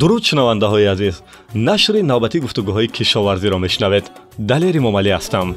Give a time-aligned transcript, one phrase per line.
[0.00, 1.16] дуруд шунавандаҳои азиз
[1.68, 4.04] нашри навбатӣ гуфтугӯҳои кишоварзиро мешунавед.
[4.50, 5.48] Далери момалӣ ҳастам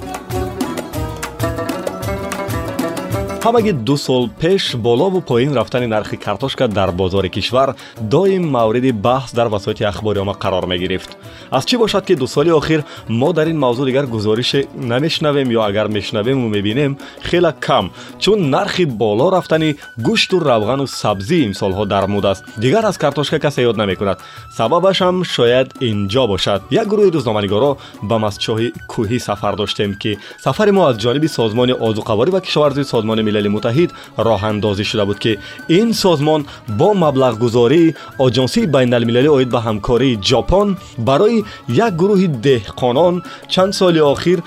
[3.44, 9.34] ҳамаги ду сол пеш болову поин рафтани нархи картошка дар бозори кишвар доим мавриди баҳс
[9.34, 11.16] дар васоити ахбориома қарор мегирифт
[11.50, 15.60] аз чӣ бошад ки ду соли охир мо дар ин мавзӯъ дигар гузорише намешнавем ё
[15.68, 22.24] агар мешнавему мебинем хела кам чун нархи боло рафтани гӯшту равғану сабзӣ имсолҳо дар муд
[22.24, 24.18] аст дигар аз картошка касе ёд намекунад
[24.56, 30.82] сабабашам шояд инҷо бошад як гурӯҳи рӯзноманигоро ба мастчоҳи кӯҳӣ сафар доштем ки сафари мо
[30.90, 33.90] аз ҷониби созмони озуқаворӣ ва кишоварзии созмони милали муттаҳид
[34.28, 35.32] роҳандозӣ шуда буд ки
[35.78, 36.40] ин созмон
[36.78, 37.94] бо маблағгузории
[38.26, 40.68] оҷонсии байналмилалӣ оид ба ҳамкории ҷопон
[41.08, 41.44] барои
[41.86, 43.14] як гурӯҳи деҳқонон
[43.52, 44.38] чанд соли охир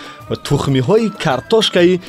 [0.48, 2.02] тухмиҳои картошкаи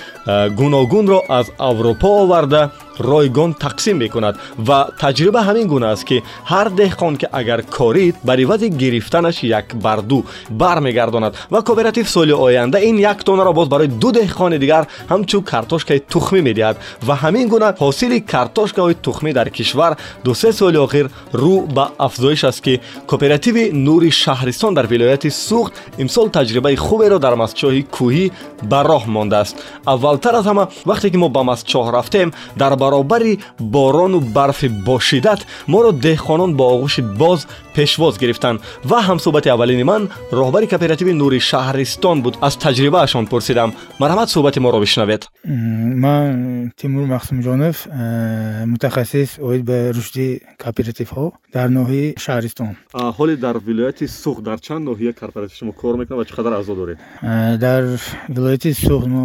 [0.58, 7.14] гуногунро аз аврупо оварда ройгон тақсим мекунад ва таҷриба ҳамин гуна аст ки ҳар деҳқон
[7.20, 13.52] ки агар корид бар ивази гирифтанаш якбарду бармегардонад ва кооператив соли оянда ин як тонаро
[13.52, 19.32] боз барои ду деҳқони дигар ҳамчун картошкаи тухмӣ медиҳад ва ҳамин гуна ҳосили картошкаҳои тухмӣ
[19.38, 19.92] дар кишвар
[20.24, 21.06] ду се соли охир
[21.42, 27.34] рӯ ба афзоиш аст ки кооперативи нури шаҳристон дар вилояти суғд имсол таҷрибаи хуберо дар
[27.42, 28.11] мастчоҳи кӯҳӣ
[28.70, 29.54] ба роҳ мондааст
[29.92, 35.40] аввалтар аз ҳама вақте ки мо ба мастчоҳ рафтем дар баробари борону барфи бошидат
[35.72, 37.40] моро деҳқонон бо оғӯши боз
[37.78, 38.58] пешвоз гирифтанд
[38.90, 40.02] ва ҳамсӯҳбати аввалини ман
[40.38, 43.70] роҳбари кооперативи нури шаҳристон буд аз таҷрибаашон пурсидам
[44.02, 45.22] марҳамат суҳбати моро бишнавед
[46.04, 50.28] ман тимур махсумҷонов э, мутахассис оид ба рушди
[50.64, 51.24] кооперативҳо
[51.56, 52.72] дар ноҳияи шаҳристон
[53.18, 56.74] ҳоле дар вилояти суғ дар чанд ноҳия кооператив шумо кор мекунад ва чӣ қадар аъзо
[56.80, 57.82] доред э, дар
[58.35, 59.23] вилояти суғ мо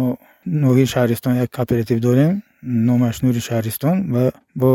[0.63, 4.23] ноҳияи шаҳристон як кооператив дорем номаш нури шаҳристон ва
[4.55, 4.69] бо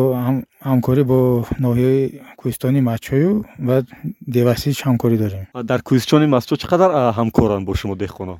[0.70, 1.18] ҳамкорӣ бо
[1.64, 2.02] ноҳияи
[2.40, 3.76] кӯҳистони мачою ва
[4.36, 5.44] девасич ҳамкорӣ дорем.
[5.70, 8.34] Дар кӯҳистони масчо чӣ қадар ҳамкоранд бо шумо деҳқоно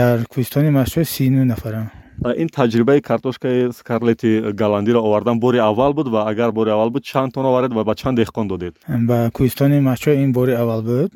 [0.00, 1.86] дар кӯҳистони масчо сину нафарам
[2.42, 7.34] ин таҷрибаи картошкаи скарлети голландиро овардан бори аввал буд ва агар бори аввал буд чанд
[7.34, 8.74] тона оваред ва ба чанд деҳқон додед?
[8.88, 11.10] Ба кӯҳистони масчо ин бори аввал буд.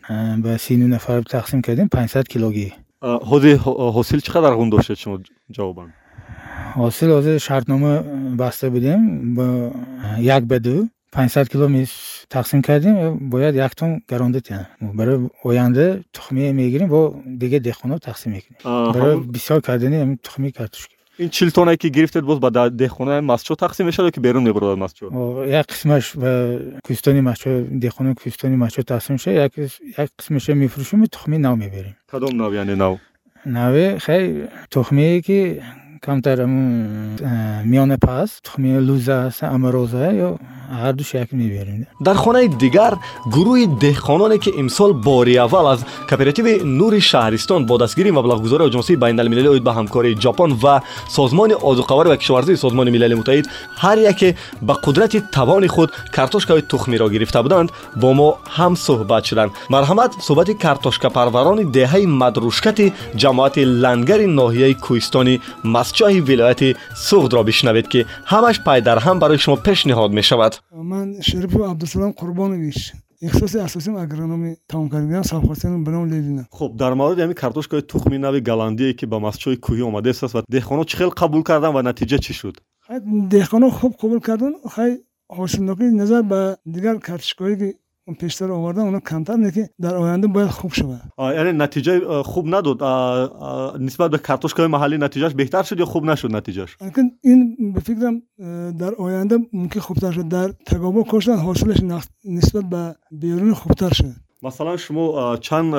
[0.44, 2.68] Ба сину нафар тақсим кардем панҷсад килогӣ
[3.02, 3.56] ҳозир
[3.96, 5.16] ҳосил чӣ қадар ғун доштед шумо
[5.56, 5.88] ҷавобан?
[6.76, 7.92] ҳосил ҳозир шартнома
[8.40, 9.00] баста будем.
[9.36, 9.46] Бо
[10.18, 11.66] як ба ду панҷсад кило
[12.36, 18.30] тақсим кардем бояд як тон гаронда тия барои оянда тухмие мегирем бо дигар деҳқонҳо тақсим
[18.36, 18.58] мекунем.
[18.94, 23.84] Барои бисёр кардани тухми картошка ин чил тонае ки гирифтед боз ба деҳқонаи мастчо тақсим
[23.84, 25.12] мешавад ё ки берун мебурад мастчо
[25.46, 26.30] як қисмаш ба
[26.86, 27.50] кӯҳистони мастчо
[27.84, 29.52] деҳқонои кӯҳистони мастчо тақсим мешавад
[29.98, 31.94] як қисмаша мефурӯшем тухми нав меберем.
[32.10, 32.98] Кадом нав яъне нав?
[33.44, 35.62] Наве хай тухмие ки
[36.05, 36.39] камтар
[37.71, 40.29] миёна паст тухми лӯза аст амароза ё
[40.81, 42.93] ҳарду шакл меберем дар хонаи дигар
[43.35, 49.49] гурӯҳи деҳқононе ки имсол бори аввал аз кооперативи нури шаҳристон бо дастгирии маблағгузори оҷонсии байналмилалӣ
[49.53, 50.75] оид ба ҳамкории ҷопон ва
[51.17, 53.45] созмони озуқаварӣ ва кишоварзии созмони милали муттаҳид
[53.83, 54.29] ҳар яке
[54.67, 57.69] ба қудрати тавони худ картошкаҳои тухмиро гирифта буданд
[58.01, 62.85] бо мо ҳам суҳбат шуданд марҳамат суҳбати картошкапарварони деҳаи мадрушкати
[63.21, 65.35] ҷамоати лангари ноҳияи кӯҳистони
[65.90, 70.22] از جای ولایت سوغد را بشنوید که همش پای در هم برای شما پیشنهاد می
[70.22, 72.92] شود من شریف عبدالسلام قربانویش
[73.22, 78.18] اختصاص اساسیم اگرانومی تمام کردیم سرخواستن به نام لیلینا خب در مورد همین کارتوشکای تخمی
[78.18, 82.18] نو گلندی که به مسچوی کوهی اومده است و دهقانا چخل قبول کردن و نتیجه
[82.18, 84.50] چی شد؟ خب، دهخانو خوب قبول کردن.
[84.62, 84.96] خب، خیلی
[85.30, 87.74] حسنکی نظر به دیگر کارتوشکایی که
[88.10, 91.00] اون پیشتر آوردن اونا کمتر نه که در آینده باید خوب شود.
[91.18, 92.82] یعنی نتیجه خوب نداد.
[93.82, 96.76] نسبت به کارتوشکای محلی نتیجهش بهتر شد یا خوب نشد نتیجهش؟
[97.22, 98.22] این به فکرم
[98.78, 100.28] در آینده ممکن خوبتر شد.
[100.28, 101.80] در تگابا کشتن حاصلش
[102.24, 104.14] نسبت به بیرون خوبتر شد.
[104.42, 105.74] مثلا شما چند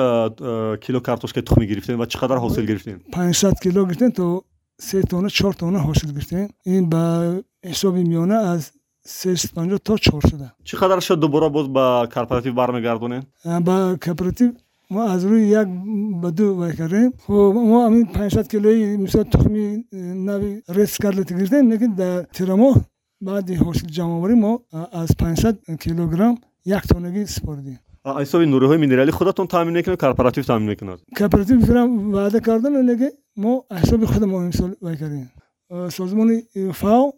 [0.80, 4.44] کیلو کارتوشک تخمی گرفتین و چقدر حاصل گرفتین؟ 500 کیلو گرفتین تو
[4.80, 6.48] سه تونه چهار تونه حاصل گرفتین.
[6.64, 8.70] این به حساب میانه از
[9.04, 10.52] سپنجا تا چهار شده.
[10.64, 14.52] چی خدر شد دوباره باز به کپراتیو بر میگردونین به کارپراتیو
[14.90, 15.68] ما از روی یک
[16.22, 17.12] به دو وای کردیم.
[17.28, 19.84] و ما همین پنشت کلوی مثلا تخمی
[20.28, 22.76] نوی ریس کرده تگردیم نگه در تیره ماه
[23.20, 24.60] بعد حاصل جمعوری ما
[24.92, 26.34] از پنشت کیلوگرم
[26.64, 27.80] یک تنگی سپردیم.
[28.18, 32.90] ایسا به نوری های منرالی خودتون تامین نکنه کارپراتیو تامین نکنه کارپراتیو میفرم وعده کردن
[32.90, 34.52] نگه ما ایسا به خودم آمین
[34.82, 35.30] وای کردیم.
[35.90, 37.12] سازمان فاو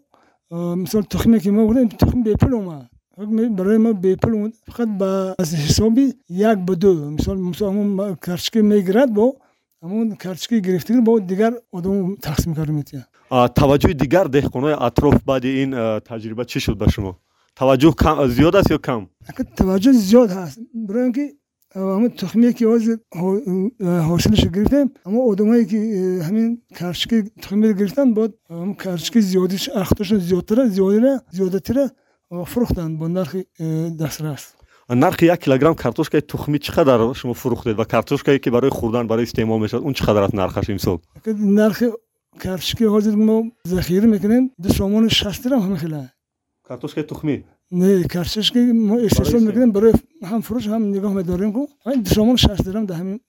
[0.51, 2.89] мисол тухме ки мо бурдем тухм бепул омад.
[3.17, 4.53] Барои мо бепул омад.
[4.69, 7.11] Фақат ба аз ҳисоби як ба ду.
[7.11, 9.35] Мисол ҳамон карточка мегирад бо
[9.83, 15.71] ҳамон карточка гирифтагир бо дигар одам тақсим карда метиҳад таваҷҷӯҳи дигар деҳқонои атроф баъди ин
[16.09, 17.11] таҷриба чӣ шуд ба шумо?
[17.59, 17.93] Таваҷҷӯҳ
[18.37, 19.01] зиёд аст ё кам?
[19.59, 20.57] Таваҷҷӯҳ зиёд ҳаст.
[20.87, 21.25] Барои ин ки
[21.75, 22.99] همون تخمیه که از
[23.83, 25.77] حاصلش گرفتیم اما آدمایی که
[26.23, 31.91] همین کارشکی تخمیه گرفتن بعد همون کرچکی زیادیش اختشون زیادتره زیادتره زیادتره
[32.45, 33.35] فروختن با نرخ
[33.99, 34.53] دسترس
[34.89, 39.61] نرخ یک کیلوگرم کارتوشکای تخمی چقدر شما فروختید و کارتوشکایی که برای خوردن برای استعمال
[39.61, 40.97] می‌شد اون چقدر از نرخش امسال
[41.27, 41.83] نرخ
[42.39, 46.09] کارتوشکی حاضر ما ذخیره می‌کنیم دو سامان 60 درم همه خیلی
[46.63, 48.95] کارتوشکای تخمی نه کارشش که ما
[49.33, 53.19] می‌کنیم برای هم فروش هم نگاه میداریم که این شما 60 درم ده همین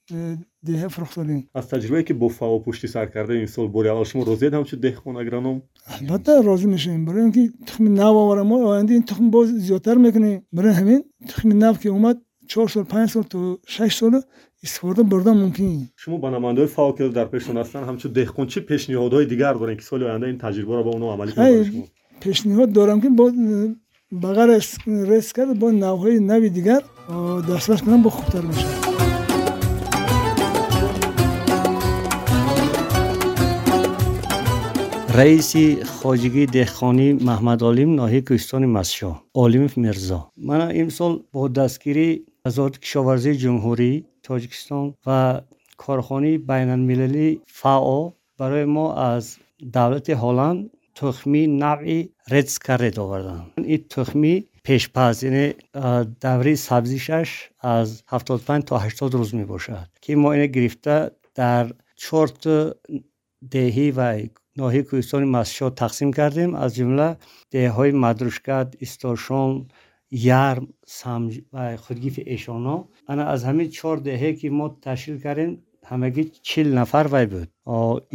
[0.63, 1.19] دیه فروخت
[1.55, 4.77] از تجربه که با فوا پشتی سر کرده این سال بوریال شما روزید هم چه
[4.77, 5.63] دهقان اگرانم
[6.01, 10.47] البته راضی میشیم برای اینکه تخم نو آورم ما آینده این تخم باز زیادتر می‌کنیم
[10.53, 14.21] برای همین تخم نو که اومد چهار سال پنج سال تو شش سال
[14.63, 19.27] استفاده بردن ممکن شما با نماینده فوا که در پیشتون هستن همچون دهقان چه پیشنهادهای
[19.27, 21.91] دیگر دارین که سال آینده این تجربه را با اونها عملی کنید
[22.21, 23.33] پیشنهاد دارم که با
[24.12, 24.30] ба
[25.12, 26.82] рес кард бо навъҳои нави дигар
[27.48, 28.92] дастбас кунам бо хубтар мешавад
[35.20, 35.66] раиси
[35.98, 39.12] хоҷагии деҳқонӣ маҳмадолим ноҳияи кӯҳистони масшо
[39.44, 40.20] олимов мирзо
[40.50, 43.92] мана имсол бо дастгирии вазорати кишоварзии ҷумҳурӣ
[44.28, 45.20] тоҷикистон ва
[45.84, 48.02] корхонаи байналмилалии фао
[48.40, 49.24] барои мо аз
[49.76, 50.14] давлати
[50.97, 55.55] تخمی نوعی رز کرده آوردن این تخمی پیشپاز یعنی
[56.21, 59.89] دوری سبزیشش از 75 تا 80 روز می باشد.
[60.01, 62.49] که ما اینه گرفته در چرت
[63.51, 64.23] دهی و
[64.57, 66.55] ناحیه کوهستان مسجد تقسیم کردیم.
[66.55, 67.17] از جمله
[67.51, 69.69] دهی های مدروشکت استاشون
[70.11, 72.89] یرم سمج و خودگیف ایشانا.
[73.09, 77.49] انا از همین چهار دهه که ما تشکیل کردیم ҳамагӣ чил нафар вай буд?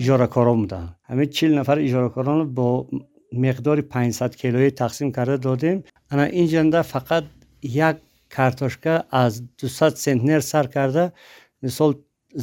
[0.01, 2.67] Иҷоракорон буданд ҳамин чил нафар иҷоракоронро бо
[3.43, 5.77] миқдори панҷсад килоӣ тақсим карда додем.
[6.13, 7.25] Ана инҷанда фақат
[7.87, 7.95] як
[8.37, 11.11] картошка аз дусад центнер сар карда.
[11.61, 11.91] Мисол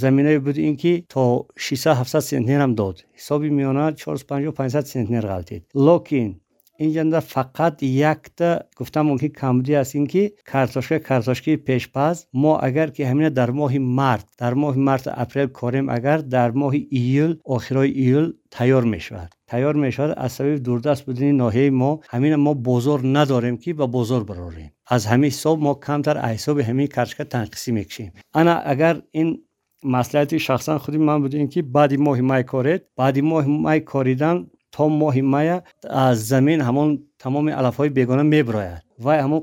[0.03, 1.23] заминое буд ин ки то
[1.57, 2.97] шисад ҳафтсад центнерам дод.
[3.19, 5.63] Ҳисоби миёна чорс панҷо панҷсад центнер ғалтид.
[5.87, 6.41] Локин
[6.81, 9.97] اینجا فقط یک تا گفتم اون که کمدی است.
[9.97, 15.15] این که کارتوشک کارتوشکی پیشپاز ما اگر که همین در ماه مرد در ماه مرد
[15.17, 20.33] اپریل کاریم اگر در ماه ایول آخرای ایول تیار می شود تیار می شود از
[20.33, 24.73] سبب دوردست بودن ناحیه ما همین ما بزرگ نداریم که به بزرگ براریم.
[24.87, 28.13] از همین حساب ما کمتر حساب همین کارتوشک تنقصی می‌کشیم.
[28.35, 29.39] انا اگر این
[29.85, 34.47] مسئلهتی شخصا خودی من بود که بعد ماه مای کارید بعد ماه مای کاریدن
[34.79, 39.43] تا ماه مه از زمین همون تمام علف های بیگانه میبراید و همون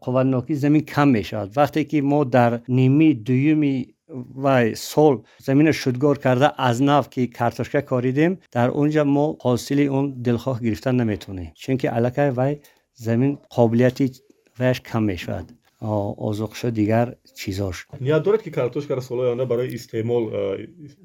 [0.00, 1.52] قوتناکی زمین کم می‌شود.
[1.56, 3.94] وقتی که ما در نیمی دویمی
[4.42, 10.22] و سال زمین شدگار کرده از نو که کارتاشکه کاریدیم در اونجا ما حاصل اون
[10.22, 12.54] دلخواه گرفتن نمی‌تونیم چون که علکه و
[12.94, 14.12] زمین قابلیتی
[14.60, 15.52] وش کم می‌شود.
[15.82, 17.86] Озуқшо дигар чизош.
[18.00, 20.24] Ният доред ки картошкаро солҳои оянда барои истеъмол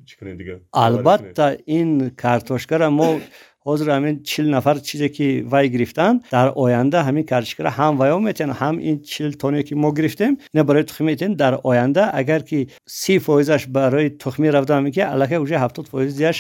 [0.07, 3.19] чӣ кунед дигар албатта ин картошкаро мо
[3.67, 8.49] ҳозир ҳамин чил нафар чизе ки вай гирифтанд дар оянда ҳамин картошкаро ҳам ваё метен
[8.59, 12.59] ҳам ин чил тоне ки мо гирифтем ина барои тухмӣ метен дар оянда агар ки
[12.99, 16.37] си фоизаш барои тухмӣ рафта меки аллакай уже ҳафтод фоизяш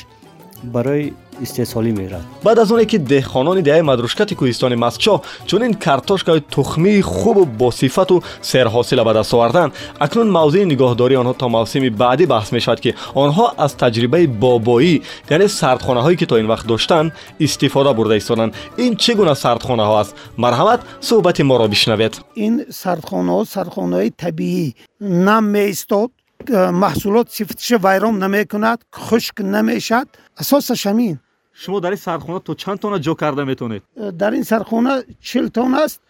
[0.64, 5.14] барои истеҳсолӣ меравад баъд аз оне ки деҳқонони деҳаи мадрушкати кӯҳистони масчо
[5.48, 9.72] чунин картошкаи тухмии хубу босифату серҳосила ба даст оварданд
[10.04, 12.90] акнун мавзӯи нигоҳдории онҳо то мавсими баъдӣ баҳс мешавад ки
[13.24, 14.94] онҳо аз таҷрибаи бобоӣ
[15.34, 17.08] яъне сардхонаҳое ки то ин вақт доштанд
[17.46, 18.52] истифода бурда истоданд
[18.84, 20.12] ин чӣ гуна сардхонаҳо аст
[20.44, 22.12] марҳамат суҳбати моро бишнавед
[22.46, 24.66] ин сардхонаҳо сардхонаҳои табиӣ
[25.26, 26.10] нам меистод
[26.84, 31.16] маҳсулот сифатиша вайрон намекунад хушк намешад асосаш ҳамин
[31.54, 35.50] шумо дар ин сардхона то чанд тона ҷо карда метавонед э, дар ин сардхона чил
[35.50, 36.00] тона аст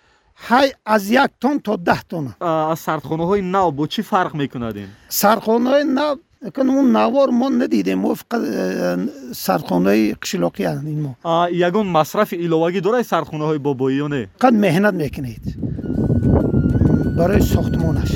[0.49, 4.89] ҳай аз як тон то даҳ тона аз сардхонаҳои нав бо чӣ фарқ мекунад ин
[5.09, 6.19] сардхонаҳои нав
[6.59, 11.13] он навор мо надидем мо фақат э, сардхонаҳои қишлоқианд ин мо
[11.69, 15.45] ягон масрафи иловагӣ дорад сардхонаҳои бобоӣ ё не фақат меҳнат мекунед
[17.19, 18.13] барои сохтмонаш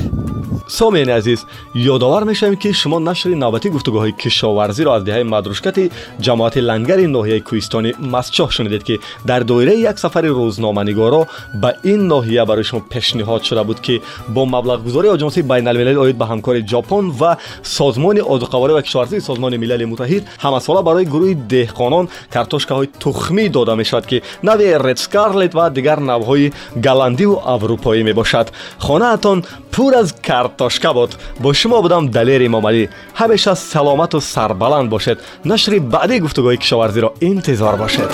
[0.72, 6.56] سامعین عزیز یادآور میشم که شما نشر نوبتی گفتگوهای کشاورزی را از دهه مدروشکت جماعت
[6.56, 11.26] لنگر ناحیه کوهستان مسچاه شنیدید که در دایره یک سفر روزنامه‌نگارا
[11.62, 14.00] به این ناحیه برای شما پیشنهاد شده بود که
[14.34, 19.20] با مبلغ گذاری آژانس بین المللی آید به همکار ژاپن و سازمان آذوقه‌وری و کشاورزی
[19.20, 24.76] سازمان ملل متحد همساله برای گروه دهقانان کارتوشکه های تخمی داده می شود که نوع
[24.76, 26.50] رد و دیگر نوهای
[26.84, 28.48] گلندی و اروپایی می باشد
[28.78, 31.18] خانه اتان پر از کارت картошка буд.
[31.40, 32.88] Бо шумо будам далер имомалӣ.
[33.18, 35.18] Ҳамеша саломату сарбаланд бошед.
[35.44, 38.10] Нашри баъдии гуфтугӯҳи кишоварзиро интизор бошед